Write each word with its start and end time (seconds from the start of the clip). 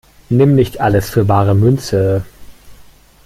Nimm 0.29 0.55
nicht 0.55 0.81
alles 0.81 1.11
für 1.11 1.25
bare 1.25 1.53
Münze! 1.53 2.25